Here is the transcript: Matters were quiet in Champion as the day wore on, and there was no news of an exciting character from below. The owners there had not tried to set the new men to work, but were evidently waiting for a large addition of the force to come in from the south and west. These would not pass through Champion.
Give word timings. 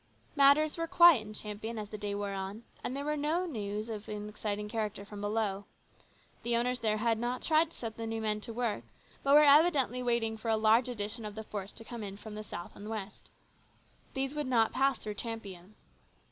Matters 0.35 0.77
were 0.77 0.87
quiet 0.87 1.21
in 1.21 1.33
Champion 1.35 1.77
as 1.77 1.89
the 1.89 1.97
day 1.99 2.15
wore 2.15 2.33
on, 2.33 2.63
and 2.83 2.95
there 2.95 3.05
was 3.05 3.19
no 3.19 3.45
news 3.45 3.87
of 3.87 4.09
an 4.09 4.27
exciting 4.29 4.67
character 4.67 5.05
from 5.05 5.21
below. 5.21 5.65
The 6.41 6.55
owners 6.57 6.79
there 6.79 6.97
had 6.97 7.19
not 7.19 7.43
tried 7.43 7.69
to 7.69 7.77
set 7.77 7.97
the 7.97 8.07
new 8.07 8.19
men 8.19 8.41
to 8.41 8.51
work, 8.51 8.83
but 9.21 9.35
were 9.35 9.43
evidently 9.43 10.01
waiting 10.01 10.37
for 10.37 10.49
a 10.49 10.57
large 10.57 10.89
addition 10.89 11.23
of 11.23 11.35
the 11.35 11.43
force 11.43 11.71
to 11.73 11.83
come 11.85 12.01
in 12.01 12.17
from 12.17 12.33
the 12.33 12.43
south 12.43 12.75
and 12.75 12.89
west. 12.89 13.29
These 14.15 14.33
would 14.33 14.47
not 14.47 14.73
pass 14.73 14.97
through 14.97 15.13
Champion. 15.13 15.75